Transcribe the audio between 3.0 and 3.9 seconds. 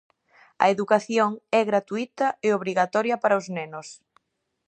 para os nenos.